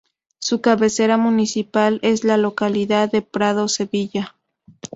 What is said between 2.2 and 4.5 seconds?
la localidad de Prado Sevilla.